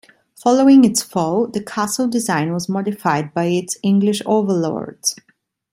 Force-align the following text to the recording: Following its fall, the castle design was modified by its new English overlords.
Following 0.41 0.83
its 0.83 1.03
fall, 1.03 1.45
the 1.45 1.63
castle 1.63 2.07
design 2.07 2.53
was 2.53 2.67
modified 2.67 3.35
by 3.35 3.43
its 3.45 3.77
new 3.83 3.89
English 3.91 4.23
overlords. 4.25 5.15